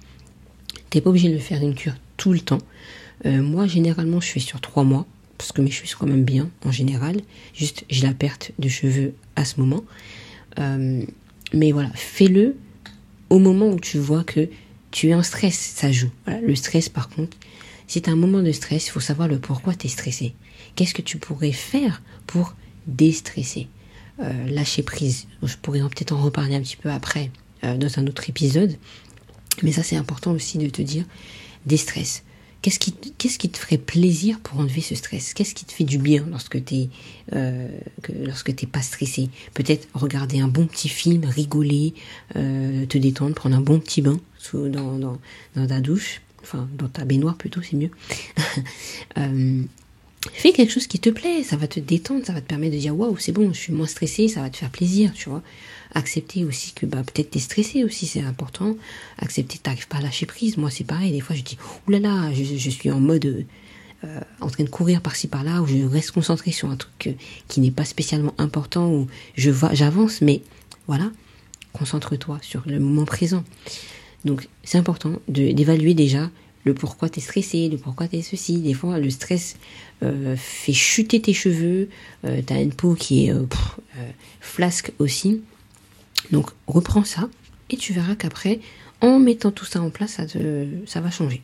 T'es 0.90 1.00
pas 1.00 1.10
obligé 1.10 1.30
de 1.30 1.38
faire 1.38 1.62
une 1.62 1.74
cure 1.74 1.94
tout 2.16 2.32
le 2.32 2.40
temps. 2.40 2.60
Euh, 3.24 3.42
moi, 3.42 3.66
généralement, 3.66 4.20
je 4.20 4.28
fais 4.28 4.40
sur 4.40 4.60
trois 4.60 4.84
mois 4.84 5.06
parce 5.38 5.52
que 5.52 5.60
mes 5.60 5.70
cheveux 5.70 5.86
sont 5.86 5.98
quand 5.98 6.06
même 6.06 6.24
bien 6.24 6.50
en 6.64 6.70
général. 6.70 7.20
Juste, 7.54 7.84
j'ai 7.90 8.06
la 8.06 8.14
perte 8.14 8.52
de 8.58 8.68
cheveux 8.68 9.14
à 9.36 9.44
ce 9.44 9.60
moment. 9.60 9.84
Euh, 10.58 11.02
mais 11.52 11.72
voilà, 11.72 11.90
fais-le 11.94 12.56
au 13.30 13.38
moment 13.38 13.68
où 13.68 13.80
tu 13.80 13.98
vois 13.98 14.24
que 14.24 14.48
tu 14.90 15.08
es 15.08 15.14
en 15.14 15.22
stress, 15.22 15.58
ça 15.58 15.92
joue. 15.92 16.10
le 16.26 16.54
stress, 16.54 16.88
par 16.88 17.08
contre, 17.08 17.36
si 17.86 18.00
tu 18.00 18.08
un 18.08 18.16
moment 18.16 18.42
de 18.42 18.52
stress, 18.52 18.86
il 18.86 18.90
faut 18.90 19.00
savoir 19.00 19.28
le 19.28 19.38
pourquoi 19.38 19.74
tu 19.74 19.86
es 19.86 19.90
stressé. 19.90 20.34
Qu'est-ce 20.74 20.94
que 20.94 21.02
tu 21.02 21.18
pourrais 21.18 21.52
faire 21.52 22.02
pour 22.26 22.54
déstresser? 22.86 23.68
Euh, 24.20 24.48
Lâcher 24.48 24.82
prise. 24.82 25.26
Je 25.42 25.56
pourrais 25.56 25.80
peut-être 25.80 26.12
en 26.12 26.22
reparler 26.22 26.54
un 26.54 26.62
petit 26.62 26.76
peu 26.76 26.90
après 26.90 27.30
dans 27.62 27.98
un 27.98 28.06
autre 28.06 28.28
épisode. 28.28 28.76
Mais 29.62 29.72
ça, 29.72 29.82
c'est 29.82 29.96
important 29.96 30.32
aussi 30.32 30.58
de 30.58 30.68
te 30.68 30.82
dire 30.82 31.04
des 31.66 31.76
stress. 31.76 32.22
Qu'est-ce 32.62 32.80
qui, 32.80 32.92
qui 32.92 33.48
te 33.48 33.58
ferait 33.58 33.78
plaisir 33.78 34.40
pour 34.40 34.58
enlever 34.58 34.80
ce 34.80 34.96
stress? 34.96 35.34
Qu'est-ce 35.34 35.54
qui 35.54 35.64
te 35.64 35.72
fait 35.72 35.84
du 35.84 35.98
bien 35.98 36.26
lorsque 36.30 36.64
tu 36.64 36.86
euh, 37.32 37.68
lorsque 38.24 38.56
t'es 38.56 38.66
pas 38.66 38.82
stressé? 38.82 39.28
Peut-être 39.54 39.86
regarder 39.94 40.40
un 40.40 40.48
bon 40.48 40.66
petit 40.66 40.88
film, 40.88 41.24
rigoler, 41.26 41.94
euh, 42.34 42.84
te 42.86 42.98
détendre, 42.98 43.34
prendre 43.36 43.54
un 43.54 43.60
bon 43.60 43.78
petit 43.78 44.02
bain 44.02 44.18
sous, 44.38 44.68
dans, 44.68 44.98
dans, 44.98 45.18
dans 45.54 45.66
ta 45.66 45.80
douche, 45.80 46.22
enfin 46.42 46.68
dans 46.76 46.88
ta 46.88 47.04
baignoire 47.04 47.36
plutôt, 47.36 47.62
c'est 47.62 47.76
mieux. 47.76 47.90
euh, 49.18 49.62
fais 50.32 50.52
quelque 50.52 50.72
chose 50.72 50.86
qui 50.86 50.98
te 50.98 51.10
plaît, 51.10 51.42
ça 51.42 51.56
va 51.56 51.66
te 51.66 51.80
détendre, 51.80 52.24
ça 52.24 52.32
va 52.32 52.40
te 52.40 52.46
permettre 52.46 52.74
de 52.74 52.80
dire 52.80 52.96
waouh, 52.96 53.16
c'est 53.18 53.32
bon, 53.32 53.52
je 53.52 53.58
suis 53.58 53.72
moins 53.72 53.86
stressé, 53.86 54.28
ça 54.28 54.40
va 54.40 54.50
te 54.50 54.56
faire 54.56 54.70
plaisir, 54.70 55.12
tu 55.14 55.28
vois. 55.28 55.42
Accepter 55.94 56.44
aussi 56.44 56.72
que 56.72 56.84
bah 56.84 57.02
peut-être 57.02 57.30
t'es 57.30 57.38
stressé 57.38 57.84
aussi, 57.84 58.06
c'est 58.06 58.22
important. 58.22 58.76
Accepter 59.18 59.58
que 59.58 59.62
t'arrives 59.62 59.88
pas 59.88 59.98
à 59.98 60.02
lâcher 60.02 60.26
prise. 60.26 60.56
Moi 60.56 60.70
c'est 60.70 60.84
pareil, 60.84 61.12
des 61.12 61.20
fois 61.20 61.36
je 61.36 61.42
dis 61.42 61.56
oulala, 61.86 62.32
je, 62.34 62.44
je 62.44 62.70
suis 62.70 62.90
en 62.90 63.00
mode 63.00 63.46
euh, 64.04 64.20
en 64.40 64.50
train 64.50 64.64
de 64.64 64.68
courir 64.68 65.00
par-ci 65.00 65.26
par-là, 65.26 65.62
où 65.62 65.66
je 65.66 65.82
reste 65.84 66.10
concentré 66.10 66.52
sur 66.52 66.68
un 66.68 66.76
truc 66.76 67.06
euh, 67.06 67.12
qui 67.48 67.60
n'est 67.60 67.70
pas 67.70 67.86
spécialement 67.86 68.34
important, 68.36 68.90
où 68.90 69.06
je 69.36 69.50
j'avance, 69.72 70.20
mais 70.20 70.42
voilà, 70.86 71.10
concentre-toi 71.72 72.38
sur 72.42 72.62
le 72.66 72.78
moment 72.78 73.06
présent. 73.06 73.42
Donc 74.26 74.48
c'est 74.64 74.76
important 74.76 75.12
d'évaluer 75.28 75.94
déjà 75.94 76.30
le 76.66 76.74
pourquoi 76.74 77.08
tu 77.08 77.20
es 77.20 77.22
stressé, 77.22 77.68
le 77.68 77.78
pourquoi 77.78 78.08
tu 78.08 78.16
es 78.16 78.22
ceci. 78.22 78.58
Des 78.58 78.74
fois, 78.74 78.98
le 78.98 79.08
stress 79.08 79.56
euh, 80.02 80.34
fait 80.36 80.72
chuter 80.72 81.22
tes 81.22 81.32
cheveux, 81.32 81.88
euh, 82.24 82.42
tu 82.44 82.52
as 82.52 82.60
une 82.60 82.72
peau 82.72 82.94
qui 82.94 83.26
est 83.26 83.30
euh, 83.32 83.46
flasque 84.40 84.92
aussi. 84.98 85.42
Donc 86.32 86.50
reprends 86.66 87.04
ça 87.04 87.28
et 87.70 87.76
tu 87.76 87.92
verras 87.92 88.16
qu'après, 88.16 88.58
en 89.00 89.20
mettant 89.20 89.52
tout 89.52 89.64
ça 89.64 89.80
en 89.80 89.90
place, 89.90 90.20
ça, 90.86 91.00
va 91.00 91.10
changer. 91.10 91.40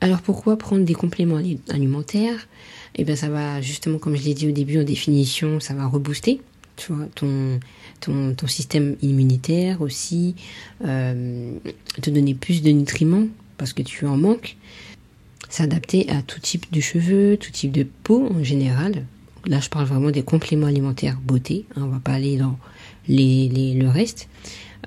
Alors 0.00 0.22
pourquoi 0.22 0.56
prendre 0.56 0.84
des 0.84 0.94
compléments 0.94 1.40
alimentaires? 1.68 2.48
Eh 2.94 3.04
bien 3.04 3.14
ça 3.16 3.28
va 3.28 3.60
justement, 3.60 3.98
comme 3.98 4.16
je 4.16 4.22
l'ai 4.22 4.34
dit 4.34 4.48
au 4.48 4.52
début 4.52 4.80
en 4.80 4.84
définition, 4.84 5.60
ça 5.60 5.74
va 5.74 5.86
rebooster 5.86 6.40
tu 6.78 6.92
vois, 6.92 7.06
ton, 7.14 8.46
système 8.46 8.96
immunitaire 9.02 9.82
aussi, 9.82 10.36
euh, 10.84 11.52
te 12.00 12.08
donner 12.08 12.34
plus 12.34 12.62
de 12.62 12.70
nutriments 12.70 13.26
parce 13.58 13.72
que 13.72 13.82
tu 13.82 14.06
en 14.06 14.16
manques, 14.16 14.56
s'adapter 15.48 16.08
à 16.08 16.22
tout 16.22 16.40
type 16.40 16.72
de 16.72 16.80
cheveux, 16.80 17.36
tout 17.36 17.50
type 17.50 17.72
de 17.72 17.82
peau 17.82 18.28
en 18.30 18.42
général. 18.42 19.04
Là, 19.46 19.60
je 19.60 19.68
parle 19.68 19.86
vraiment 19.86 20.10
des 20.10 20.22
compléments 20.22 20.66
alimentaires 20.66 21.18
beauté. 21.22 21.66
Hein, 21.76 21.82
on 21.84 21.88
va 21.88 22.00
pas 22.00 22.12
aller 22.12 22.36
dans 22.36 22.58
le 23.08 23.88
reste. 23.88 24.28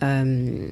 Euh, 0.04 0.68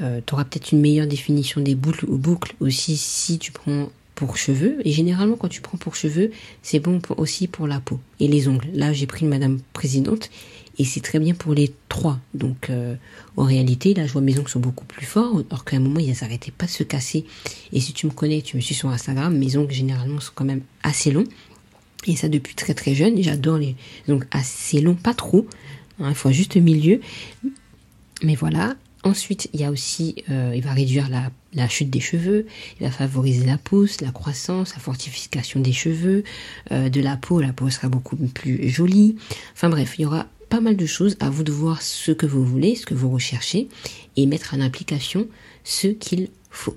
euh, 0.00 0.20
tu 0.24 0.34
auras 0.34 0.44
peut-être 0.44 0.72
une 0.72 0.80
meilleure 0.80 1.06
définition 1.06 1.60
des 1.60 1.74
boucles 1.74 2.06
ou 2.08 2.18
boucles 2.18 2.54
aussi 2.60 2.96
si 2.96 3.38
tu 3.38 3.52
prends 3.52 3.88
cheveux. 4.36 4.76
Et 4.84 4.92
généralement, 4.92 5.36
quand 5.36 5.48
tu 5.48 5.60
prends 5.60 5.78
pour 5.78 5.94
cheveux, 5.94 6.30
c'est 6.62 6.80
bon 6.80 7.00
aussi 7.16 7.46
pour 7.46 7.66
la 7.66 7.80
peau 7.80 8.00
et 8.20 8.28
les 8.28 8.48
ongles. 8.48 8.68
Là, 8.74 8.92
j'ai 8.92 9.06
pris 9.06 9.24
Madame 9.24 9.58
Présidente 9.72 10.30
et 10.78 10.84
c'est 10.84 11.00
très 11.00 11.18
bien 11.18 11.34
pour 11.34 11.54
les 11.54 11.72
trois. 11.88 12.18
Donc, 12.34 12.70
euh, 12.70 12.94
en 13.36 13.44
réalité, 13.44 13.94
là, 13.94 14.06
je 14.06 14.12
vois 14.12 14.22
mes 14.22 14.38
ongles 14.38 14.48
sont 14.48 14.60
beaucoup 14.60 14.84
plus 14.84 15.06
forts, 15.06 15.42
alors 15.50 15.64
qu'à 15.64 15.76
un 15.76 15.80
moment, 15.80 16.00
ils 16.00 16.14
n'arrêtaient 16.20 16.52
pas 16.52 16.66
de 16.66 16.70
se 16.70 16.84
casser. 16.84 17.24
Et 17.72 17.80
si 17.80 17.92
tu 17.92 18.06
me 18.06 18.12
connais, 18.12 18.42
tu 18.42 18.56
me 18.56 18.60
suis 18.60 18.74
sur 18.74 18.88
Instagram, 18.88 19.36
mes 19.36 19.56
ongles, 19.56 19.72
généralement, 19.72 20.20
sont 20.20 20.32
quand 20.34 20.44
même 20.44 20.62
assez 20.82 21.10
longs. 21.10 21.26
Et 22.06 22.14
ça 22.14 22.28
depuis 22.28 22.54
très 22.54 22.74
très 22.74 22.94
jeune. 22.94 23.20
J'adore 23.22 23.58
les 23.58 23.74
ongles 24.08 24.28
assez 24.30 24.80
longs, 24.80 24.94
pas 24.94 25.14
trop. 25.14 25.46
Hein, 26.00 26.10
il 26.10 26.14
faut 26.14 26.30
juste 26.30 26.56
milieu. 26.56 27.00
Mais 28.22 28.36
voilà. 28.36 28.76
Ensuite, 29.04 29.48
il 29.52 29.60
y 29.60 29.64
a 29.64 29.70
aussi, 29.70 30.24
euh, 30.28 30.52
il 30.54 30.62
va 30.62 30.72
réduire 30.72 31.08
la, 31.08 31.68
chute 31.68 31.90
des 31.90 32.00
cheveux, 32.00 32.46
il 32.80 32.84
va 32.86 32.90
favoriser 32.90 33.46
la 33.46 33.58
pousse, 33.58 34.00
la 34.00 34.10
croissance, 34.10 34.74
la 34.74 34.80
fortification 34.80 35.60
des 35.60 35.72
cheveux, 35.72 36.24
euh, 36.72 36.88
de 36.88 37.00
la 37.00 37.16
peau, 37.16 37.40
la 37.40 37.52
peau 37.52 37.70
sera 37.70 37.88
beaucoup 37.88 38.16
plus 38.16 38.68
jolie. 38.68 39.16
Enfin 39.54 39.68
bref, 39.68 39.94
il 39.98 40.02
y 40.02 40.06
aura 40.06 40.26
pas 40.48 40.60
mal 40.60 40.76
de 40.76 40.86
choses, 40.86 41.16
à 41.20 41.30
vous 41.30 41.44
de 41.44 41.52
voir 41.52 41.82
ce 41.82 42.10
que 42.10 42.26
vous 42.26 42.44
voulez, 42.44 42.74
ce 42.74 42.86
que 42.86 42.94
vous 42.94 43.10
recherchez, 43.10 43.68
et 44.16 44.26
mettre 44.26 44.54
en 44.54 44.60
application 44.60 45.28
ce 45.62 45.88
qu'il 45.88 46.28
faut. 46.50 46.76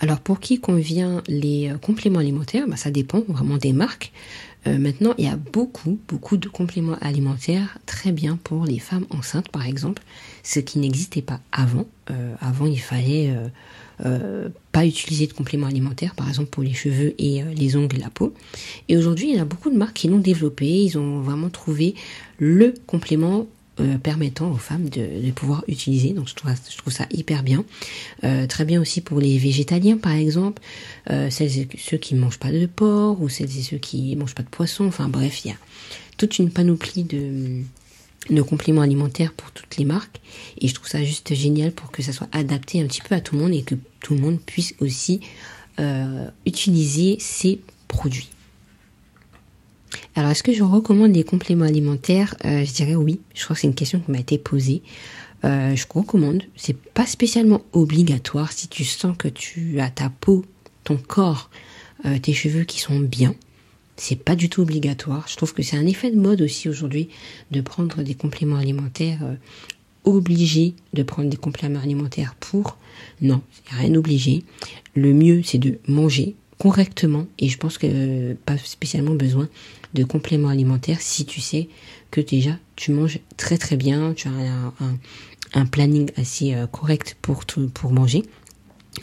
Alors 0.00 0.18
pour 0.18 0.40
qui 0.40 0.58
convient 0.58 1.22
les 1.28 1.70
euh, 1.70 1.78
compléments 1.78 2.18
alimentaires? 2.18 2.66
Bah, 2.66 2.76
Ça 2.76 2.90
dépend 2.90 3.20
vraiment 3.20 3.56
des 3.56 3.72
marques. 3.72 4.12
Euh, 4.66 4.78
maintenant, 4.78 5.14
il 5.18 5.24
y 5.24 5.28
a 5.28 5.36
beaucoup, 5.36 5.98
beaucoup 6.08 6.36
de 6.36 6.48
compléments 6.48 6.96
alimentaires 7.00 7.78
très 7.86 8.12
bien 8.12 8.38
pour 8.42 8.64
les 8.64 8.78
femmes 8.78 9.06
enceintes, 9.10 9.48
par 9.48 9.66
exemple, 9.66 10.02
ce 10.42 10.60
qui 10.60 10.78
n'existait 10.78 11.22
pas 11.22 11.40
avant. 11.50 11.86
Euh, 12.10 12.34
avant, 12.40 12.66
il 12.66 12.80
fallait 12.80 13.34
pas 14.72 14.84
utiliser 14.84 15.28
de 15.28 15.32
compléments 15.32 15.68
alimentaires, 15.68 16.16
par 16.16 16.28
exemple 16.28 16.50
pour 16.50 16.64
les 16.64 16.72
cheveux 16.72 17.14
et 17.18 17.42
les 17.54 17.76
ongles 17.76 17.96
et 17.96 18.00
la 18.00 18.10
peau. 18.10 18.34
Et 18.88 18.96
aujourd'hui, 18.96 19.30
il 19.30 19.36
y 19.36 19.38
a 19.38 19.44
beaucoup 19.44 19.70
de 19.70 19.76
marques 19.76 19.94
qui 19.94 20.08
l'ont 20.08 20.18
développé. 20.18 20.66
Ils 20.66 20.98
ont 20.98 21.20
vraiment 21.20 21.50
trouvé 21.50 21.94
le 22.38 22.74
complément 22.88 23.46
euh, 23.80 23.96
permettant 23.96 24.50
aux 24.50 24.58
femmes 24.58 24.90
de, 24.90 25.30
pouvoir 25.30 25.64
utiliser. 25.66 26.12
Donc 26.12 26.28
je 26.28 26.34
trouve, 26.34 26.92
ça 26.92 27.06
hyper 27.10 27.42
bien. 27.42 27.64
Euh, 28.22 28.46
très 28.46 28.66
bien 28.66 28.78
aussi 28.78 29.00
pour 29.00 29.18
les 29.18 29.38
végétaliens 29.38 29.96
par 29.96 30.12
exemple, 30.12 30.60
euh, 31.10 31.30
celles 31.30 31.58
et 31.58 31.68
ceux 31.78 31.96
qui 31.96 32.14
ne 32.14 32.20
mangent 32.20 32.38
pas 32.38 32.52
de 32.52 32.66
porc 32.66 33.22
ou 33.22 33.30
celles 33.30 33.56
et 33.58 33.62
ceux 33.62 33.78
qui 33.78 34.14
ne 34.14 34.20
mangent 34.20 34.34
pas 34.34 34.42
de 34.42 34.48
poisson. 34.48 34.84
Enfin 34.84 35.08
bref, 35.08 35.46
il 35.46 35.48
y 35.48 35.50
a 35.52 35.56
toute 36.18 36.38
une 36.38 36.50
panoplie 36.50 37.04
de, 37.04 38.42
compléments 38.42 38.82
alimentaires 38.82 39.32
pour 39.32 39.50
toutes 39.52 39.78
les 39.78 39.86
marques. 39.86 40.20
Et 40.60 40.68
je 40.68 40.74
trouve 40.74 40.88
ça 40.88 41.02
juste 41.02 41.34
génial 41.34 41.72
pour 41.72 41.90
que 41.90 42.02
ça 42.02 42.12
soit 42.12 42.28
adapté 42.30 42.78
un 42.82 42.86
petit 42.86 43.00
peu 43.00 43.14
à 43.14 43.22
tout 43.22 43.36
le 43.36 43.40
monde 43.40 43.54
et 43.54 43.62
que 43.62 43.74
tout 44.00 44.14
le 44.14 44.20
monde 44.20 44.38
puisse 44.38 44.74
aussi 44.80 45.20
utiliser 46.44 47.16
ces 47.18 47.58
produits. 47.88 48.28
Alors, 50.14 50.30
est-ce 50.30 50.42
que 50.42 50.52
je 50.52 50.62
recommande 50.62 51.14
les 51.14 51.24
compléments 51.24 51.64
alimentaires? 51.64 52.34
Euh, 52.44 52.64
Je 52.64 52.72
dirais 52.72 52.94
oui. 52.94 53.20
Je 53.34 53.44
crois 53.44 53.54
que 53.54 53.60
c'est 53.60 53.66
une 53.66 53.74
question 53.74 54.00
qui 54.00 54.10
m'a 54.10 54.18
été 54.18 54.36
posée. 54.36 54.82
Euh, 55.44 55.74
je 55.74 55.86
recommande. 55.88 56.42
C'est 56.54 56.76
pas 56.76 57.06
spécialement 57.06 57.62
obligatoire 57.72 58.52
si 58.52 58.68
tu 58.68 58.84
sens 58.84 59.16
que 59.16 59.28
tu 59.28 59.80
as 59.80 59.90
ta 59.90 60.10
peau, 60.10 60.44
ton 60.84 60.96
corps, 60.98 61.50
euh, 62.04 62.18
tes 62.18 62.34
cheveux 62.34 62.64
qui 62.64 62.78
sont 62.78 63.00
bien. 63.00 63.34
C'est 63.96 64.16
pas 64.16 64.36
du 64.36 64.50
tout 64.50 64.60
obligatoire. 64.60 65.26
Je 65.28 65.36
trouve 65.36 65.54
que 65.54 65.62
c'est 65.62 65.76
un 65.76 65.86
effet 65.86 66.10
de 66.10 66.20
mode 66.20 66.42
aussi 66.42 66.68
aujourd'hui 66.68 67.08
de 67.50 67.60
prendre 67.60 68.02
des 68.02 68.14
compléments 68.14 68.56
alimentaires. 68.56 69.20
obligé 70.04 70.74
de 70.94 71.04
prendre 71.04 71.30
des 71.30 71.36
compléments 71.36 71.78
alimentaires 71.78 72.34
pour. 72.40 72.76
Non, 73.20 73.40
il 73.70 73.78
rien 73.78 73.94
obligé. 73.94 74.42
Le 74.96 75.14
mieux, 75.14 75.42
c'est 75.44 75.58
de 75.58 75.78
manger 75.86 76.34
correctement 76.58 77.26
et 77.38 77.48
je 77.48 77.58
pense 77.58 77.78
que 77.78 78.34
pas 78.34 78.56
spécialement 78.58 79.14
besoin 79.14 79.48
de 79.94 80.04
compléments 80.04 80.48
alimentaires 80.48 81.00
si 81.00 81.24
tu 81.24 81.40
sais 81.40 81.68
que 82.10 82.20
déjà 82.20 82.56
tu 82.76 82.92
manges 82.92 83.18
très 83.36 83.58
très 83.58 83.76
bien, 83.76 84.14
tu 84.14 84.28
as 84.28 84.72
un, 85.54 85.66
planning 85.66 86.10
assez 86.16 86.54
euh, 86.54 86.66
correct 86.66 87.16
pour, 87.20 87.44
manger. 87.92 88.24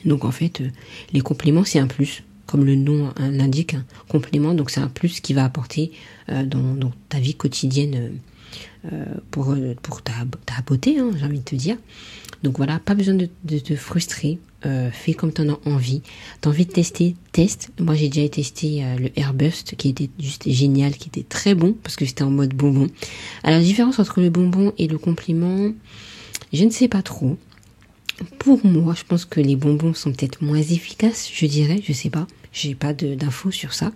Donc 0.06 0.26
en 0.26 0.32
fait, 0.32 0.62
euh, 0.62 0.70
les 1.14 1.22
compléments 1.22 1.64
c'est 1.64 1.80
un 1.80 1.88
plus, 1.88 2.24
comme 2.46 2.66
le 2.66 2.76
nom 2.76 3.14
l'indique, 3.20 3.74
un 3.76 3.86
complément, 4.08 4.54
donc 4.54 4.70
c'est 4.70 4.82
un 4.82 4.88
plus 4.88 5.20
qui 5.20 5.34
va 5.34 5.46
apporter 5.46 5.92
euh, 6.30 6.44
dans, 6.44 6.92
ta 7.10 7.20
vie 7.20 7.36
quotidienne 7.36 8.20
pour, 9.32 9.56
ta 10.02 10.62
beauté, 10.66 10.98
hein, 11.00 11.12
j'ai 11.18 11.26
envie 11.26 11.40
de 11.40 11.44
te 11.44 11.56
dire. 11.56 11.78
Donc 12.44 12.58
voilà, 12.58 12.80
pas 12.80 12.96
besoin 12.96 13.16
de, 13.16 13.30
de 13.44 13.60
te 13.60 13.76
frustrer, 13.76 14.40
euh, 14.66 14.90
fais 14.92 15.14
comme 15.14 15.32
tu 15.34 15.42
en 15.42 15.50
as 15.50 15.60
envie. 15.66 16.02
T'as 16.42 16.50
envie 16.50 16.66
de 16.66 16.72
tester, 16.72 17.16
teste. 17.32 17.72
Moi 17.80 17.96
j'ai 17.96 18.10
déjà 18.10 18.28
testé 18.28 18.84
euh, 18.84 18.96
le 18.98 19.20
Airbust 19.20 19.76
qui 19.76 19.90
était 19.90 20.10
juste 20.20 20.50
génial, 20.50 20.94
qui 20.94 21.10
était 21.10 21.24
très 21.24 21.56
bon 21.56 21.76
parce 21.84 21.96
que 21.96 22.06
c'était 22.06 22.24
en 22.24 22.30
mode 22.30 22.54
bonbon. 22.54 22.88
Alors 23.44 23.60
la 23.60 23.66
différence 23.66 24.00
entre 24.00 24.22
le 24.22 24.30
bonbon 24.30 24.74
et 24.78 24.88
le 24.88 24.98
compliment, 24.98 25.72
je 26.54 26.64
ne 26.66 26.70
sais 26.70 26.88
pas 26.88 27.02
trop. 27.02 27.38
Pour 28.38 28.66
moi, 28.66 28.94
je 28.98 29.04
pense 29.04 29.24
que 29.24 29.40
les 29.40 29.56
bonbons 29.56 29.94
sont 29.94 30.12
peut-être 30.12 30.42
moins 30.42 30.58
efficaces, 30.58 31.30
je 31.34 31.46
dirais, 31.46 31.80
je 31.84 31.94
sais 31.94 32.10
pas. 32.10 32.28
J'ai 32.52 32.76
pas 32.76 32.94
d'infos 32.94 33.52
sur 33.52 33.74
ça. 33.74 33.92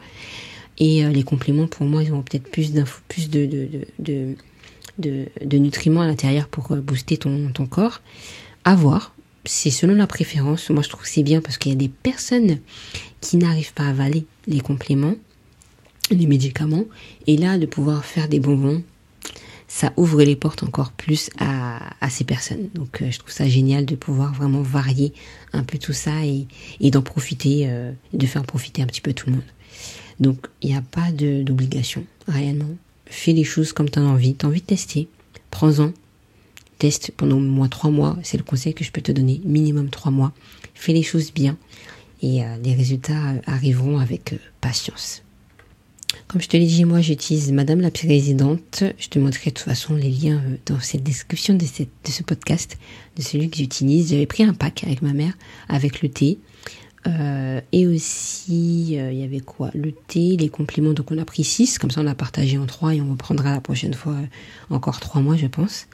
Et 0.80 1.04
euh, 1.06 1.10
les 1.10 1.24
compléments, 1.24 1.68
pour 1.68 1.86
moi, 1.86 2.04
ils 2.04 2.14
ont 2.14 2.22
peut-être 2.22 2.50
plus 2.50 2.72
d'infos, 2.72 3.02
plus 3.08 3.30
de, 3.30 3.70
de, 4.00 4.36
de 4.98 5.58
nutriments 5.58 6.02
à 6.02 6.08
l'intérieur 6.08 6.48
pour 6.48 6.76
booster 6.78 7.18
ton, 7.18 7.52
ton 7.52 7.66
corps. 7.66 8.02
À 8.64 8.76
voir 8.76 9.14
c'est 9.46 9.72
selon 9.72 9.96
la 9.96 10.08
préférence. 10.08 10.70
Moi, 10.70 10.84
je 10.84 10.90
trouve 10.90 11.04
que 11.04 11.10
c'est 11.10 11.24
bien 11.24 11.42
parce 11.42 11.58
qu'il 11.58 11.72
y 11.72 11.76
a 11.76 11.78
des 11.78 11.90
personnes 11.90 12.60
qui 13.22 13.38
n'arrivent 13.38 13.74
pas 13.74 13.84
à 13.84 13.90
avaler 13.90 14.26
les 14.48 14.60
compléments, 14.60 15.16
les 16.12 16.28
médicaments. 16.28 16.86
Et 17.28 17.38
là, 17.38 17.58
de 17.58 17.66
pouvoir 17.66 18.06
faire 18.06 18.28
des 18.30 18.40
bonbons, 18.40 18.84
ça 19.68 19.92
ouvre 19.98 20.24
les 20.24 20.36
portes 20.36 20.64
encore 20.64 20.92
plus 20.92 21.30
à, 21.40 21.80
à 22.00 22.10
ces 22.10 22.24
personnes. 22.24 22.70
Donc, 22.74 23.02
euh, 23.02 23.12
je 23.12 23.20
trouve 23.20 23.32
ça 23.32 23.48
génial 23.48 23.86
de 23.86 23.96
pouvoir 23.96 24.34
vraiment 24.34 24.62
varier 24.62 25.14
un 25.52 25.64
peu 25.64 25.78
tout 25.78 25.94
ça 25.94 26.26
et, 26.26 26.48
et 26.80 26.92
d'en 26.92 27.02
profiter, 27.02 27.66
euh, 27.68 27.92
de 28.14 28.26
faire 28.26 28.44
profiter 28.44 28.82
un 28.82 28.86
petit 28.86 29.02
peu 29.02 29.14
tout 29.14 29.30
le 29.30 29.38
monde. 29.38 29.46
Donc, 30.20 30.48
il 30.62 30.70
n'y 30.70 30.76
a 30.76 30.82
pas 30.82 31.12
d'obligation, 31.12 32.06
réellement. 32.28 32.70
Fais 33.14 33.32
les 33.32 33.44
choses 33.44 33.74
comme 33.74 33.90
tu 33.92 34.00
as 34.00 34.02
envie. 34.02 34.36
Tu 34.36 34.44
as 34.44 34.50
envie 34.50 34.62
de 34.62 34.66
tester, 34.66 35.08
prends-en 35.52 35.94
teste 36.80 37.12
pendant 37.16 37.38
au 37.38 37.42
moins 37.42 37.70
trois 37.70 37.92
mois. 37.92 38.18
C'est 38.24 38.38
le 38.38 38.44
conseil 38.44 38.74
que 38.74 38.84
je 38.84 38.92
peux 38.92 39.02
te 39.02 39.12
donner. 39.12 39.40
Minimum 39.46 39.90
trois 39.90 40.12
mois. 40.12 40.34
Fais 40.74 40.94
les 40.94 41.04
choses 41.04 41.32
bien 41.32 41.58
et 42.24 42.44
euh, 42.44 42.58
les 42.64 42.74
résultats 42.74 43.36
arriveront 43.46 44.00
avec 44.00 44.34
euh, 44.34 44.38
patience. 44.62 45.22
Comme 46.28 46.42
je 46.42 46.48
te 46.48 46.58
l'ai 46.58 46.66
dit, 46.66 46.86
moi 46.86 47.02
j'utilise 47.02 47.52
Madame 47.52 47.82
la 47.82 47.92
Présidente. 47.92 48.84
Je 48.98 49.08
te 49.08 49.20
montrerai 49.20 49.52
de 49.52 49.56
toute 49.56 49.66
façon 49.66 49.94
les 49.94 50.10
liens 50.10 50.42
euh, 50.44 50.58
dans 50.66 50.80
cette 50.80 51.04
description 51.04 51.54
de 51.54 51.66
ce 51.66 52.24
podcast, 52.24 52.78
de 53.16 53.22
celui 53.22 53.50
que 53.50 53.58
j'utilise. 53.58 54.10
J'avais 54.10 54.26
pris 54.26 54.44
un 54.44 54.54
pack 54.54 54.84
avec 54.84 55.04
ma 55.04 55.14
mère, 55.14 55.34
avec 55.70 56.02
le 56.02 56.10
thé. 56.10 56.40
Et 57.06 57.88
aussi, 57.88 58.94
il 58.94 59.14
y 59.20 59.24
avait 59.24 59.40
quoi? 59.40 59.72
Le 59.74 59.92
thé, 59.92 60.38
les 60.38 60.50
compliments. 60.50 60.94
Donc 60.94 61.12
on 61.12 61.18
a 61.18 61.26
pris 61.26 61.44
six, 61.44 61.78
comme 61.78 61.92
ça 61.92 62.02
on 62.02 62.08
a 62.08 62.16
partagé 62.16 62.58
en 62.58 62.66
trois 62.66 62.96
et 62.96 63.02
on 63.02 63.12
reprendra 63.12 63.52
la 63.52 63.62
prochaine 63.62 63.94
fois 63.94 64.16
encore 64.70 65.00
trois 65.00 65.22
mois, 65.22 65.36
je 65.36 65.48
pense. 65.48 65.88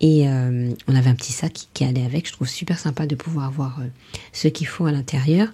Et 0.00 0.28
euh, 0.28 0.70
on 0.86 0.94
avait 0.94 1.10
un 1.10 1.14
petit 1.14 1.32
sac 1.32 1.68
qui, 1.74 1.84
allait 1.84 2.04
avec. 2.04 2.28
Je 2.28 2.32
trouve 2.32 2.48
super 2.48 2.78
sympa 2.78 3.06
de 3.06 3.14
pouvoir 3.14 3.46
avoir 3.46 3.80
euh, 3.80 3.86
ce 4.32 4.48
qu'il 4.48 4.66
faut 4.66 4.86
à 4.86 4.92
l'intérieur 4.92 5.48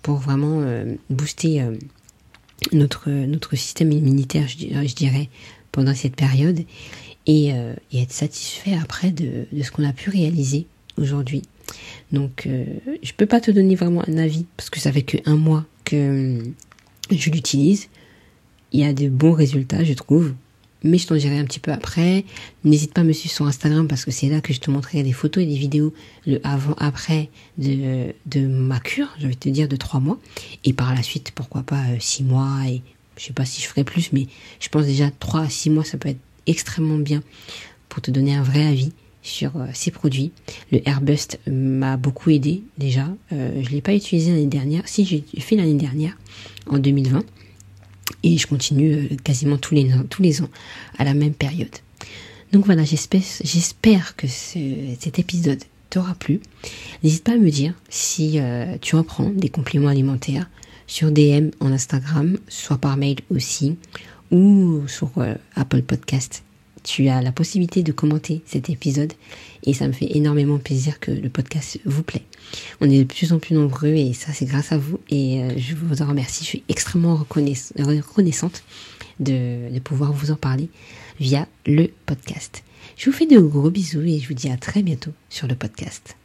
pour 0.00 0.16
vraiment 0.16 0.60
euh, 0.62 0.94
booster 1.10 1.64
notre, 2.72 3.10
notre 3.10 3.56
système 3.56 3.92
immunitaire, 3.92 4.48
je, 4.48 4.94
dirais, 4.94 5.28
pendant 5.72 5.94
cette 5.94 6.16
période. 6.16 6.60
Et, 7.26 7.50
et 7.92 8.02
être 8.02 8.10
satisfait 8.10 8.74
après 8.74 9.12
de 9.12 9.46
ce 9.62 9.70
qu'on 9.70 9.84
a 9.84 9.92
pu 9.92 10.10
réaliser 10.10 10.66
aujourd'hui. 10.98 11.42
Donc, 12.12 12.48
je 13.02 13.12
peux 13.16 13.26
pas 13.26 13.40
te 13.40 13.50
donner 13.50 13.74
vraiment 13.74 14.02
un 14.08 14.18
avis 14.18 14.46
parce 14.56 14.70
que 14.70 14.80
ça 14.80 14.92
fait 14.92 15.02
que 15.02 15.18
un 15.26 15.36
mois 15.36 15.64
que 15.84 16.38
je 17.10 17.30
l'utilise. 17.30 17.88
Il 18.72 18.80
y 18.80 18.84
a 18.84 18.92
de 18.92 19.08
bons 19.08 19.32
résultats, 19.32 19.84
je 19.84 19.92
trouve 19.92 20.32
mais 20.84 20.98
je 20.98 21.06
t'en 21.06 21.16
dirai 21.16 21.38
un 21.38 21.44
petit 21.44 21.60
peu 21.60 21.72
après. 21.72 22.24
N'hésite 22.64 22.92
pas 22.92 23.02
à 23.02 23.04
me 23.04 23.12
suivre 23.12 23.34
sur 23.34 23.46
Instagram 23.46 23.88
parce 23.88 24.04
que 24.04 24.10
c'est 24.10 24.28
là 24.28 24.40
que 24.40 24.52
je 24.52 24.60
te 24.60 24.70
montrerai 24.70 25.02
des 25.02 25.12
photos 25.12 25.42
et 25.42 25.46
des 25.46 25.56
vidéos, 25.56 25.92
le 26.26 26.40
avant-après 26.44 27.30
de, 27.58 28.12
de 28.26 28.46
ma 28.46 28.80
cure, 28.80 29.08
je 29.18 29.26
vais 29.26 29.34
te 29.34 29.48
dire 29.48 29.68
de 29.68 29.76
trois 29.76 30.00
mois. 30.00 30.18
Et 30.64 30.72
par 30.72 30.94
la 30.94 31.02
suite, 31.02 31.32
pourquoi 31.34 31.62
pas 31.62 31.82
euh, 31.90 31.96
six 31.98 32.24
mois 32.24 32.58
et 32.66 32.82
je 33.16 33.24
sais 33.24 33.32
pas 33.32 33.44
si 33.44 33.60
je 33.60 33.66
ferai 33.66 33.84
plus, 33.84 34.12
mais 34.12 34.26
je 34.58 34.68
pense 34.68 34.86
déjà 34.86 35.10
trois 35.10 35.42
à 35.42 35.48
six 35.48 35.70
mois, 35.70 35.84
ça 35.84 35.98
peut 35.98 36.08
être 36.08 36.20
extrêmement 36.46 36.98
bien 36.98 37.22
pour 37.88 38.02
te 38.02 38.10
donner 38.10 38.34
un 38.34 38.42
vrai 38.42 38.66
avis 38.66 38.92
sur 39.22 39.56
euh, 39.56 39.66
ces 39.72 39.90
produits. 39.90 40.32
Le 40.70 40.86
Airbust 40.86 41.38
m'a 41.46 41.96
beaucoup 41.96 42.30
aidé 42.30 42.62
déjà. 42.78 43.08
Euh, 43.32 43.62
je 43.62 43.70
l'ai 43.70 43.80
pas 43.80 43.94
utilisé 43.94 44.32
l'année 44.32 44.46
dernière. 44.46 44.86
Si 44.86 45.04
j'ai 45.04 45.24
fait 45.40 45.56
l'année 45.56 45.74
dernière, 45.74 46.16
en 46.66 46.78
2020, 46.78 47.24
et 48.24 48.36
je 48.36 48.46
continue 48.46 48.94
euh, 48.94 49.16
quasiment 49.24 49.56
tous 49.56 49.74
les 49.74 50.42
ans 50.42 50.48
à 50.98 51.04
la 51.04 51.14
même 51.14 51.34
période. 51.34 51.74
Donc 52.52 52.66
voilà, 52.66 52.84
j'espère 52.84 54.14
que 54.14 54.26
cet 54.26 55.18
épisode 55.18 55.62
t'aura 55.88 56.14
plu. 56.14 56.40
N'hésite 57.02 57.24
pas 57.24 57.32
à 57.32 57.38
me 57.38 57.50
dire 57.50 57.72
si 57.88 58.38
tu 58.82 58.94
en 58.94 59.04
prends 59.04 59.30
des 59.30 59.48
compléments 59.48 59.88
alimentaires 59.88 60.50
sur 60.86 61.10
DM 61.10 61.48
en 61.60 61.72
Instagram, 61.72 62.36
soit 62.48 62.76
par 62.76 62.98
mail 62.98 63.20
aussi, 63.30 63.76
ou 64.30 64.82
sur 64.86 65.12
Apple 65.56 65.80
Podcast 65.80 66.42
tu 66.82 67.08
as 67.08 67.22
la 67.22 67.32
possibilité 67.32 67.82
de 67.82 67.92
commenter 67.92 68.42
cet 68.46 68.70
épisode 68.70 69.12
et 69.64 69.74
ça 69.74 69.86
me 69.86 69.92
fait 69.92 70.16
énormément 70.16 70.58
plaisir 70.58 71.00
que 71.00 71.10
le 71.10 71.28
podcast 71.28 71.78
vous 71.84 72.02
plaît. 72.02 72.24
On 72.80 72.90
est 72.90 72.98
de 72.98 73.04
plus 73.04 73.32
en 73.32 73.38
plus 73.38 73.54
nombreux 73.54 73.94
et 73.94 74.12
ça 74.12 74.32
c'est 74.32 74.44
grâce 74.44 74.72
à 74.72 74.78
vous 74.78 74.98
et 75.10 75.42
euh, 75.42 75.52
je 75.56 75.74
vous 75.74 76.02
en 76.02 76.06
remercie. 76.06 76.44
Je 76.44 76.48
suis 76.48 76.64
extrêmement 76.68 77.16
reconnaissante 77.16 78.62
de, 79.20 79.72
de 79.72 79.78
pouvoir 79.78 80.12
vous 80.12 80.30
en 80.30 80.36
parler 80.36 80.68
via 81.20 81.46
le 81.66 81.88
podcast. 82.06 82.62
Je 82.96 83.10
vous 83.10 83.16
fais 83.16 83.26
de 83.26 83.38
gros 83.38 83.70
bisous 83.70 84.02
et 84.02 84.18
je 84.18 84.28
vous 84.28 84.34
dis 84.34 84.50
à 84.50 84.56
très 84.56 84.82
bientôt 84.82 85.12
sur 85.30 85.46
le 85.46 85.54
podcast. 85.54 86.16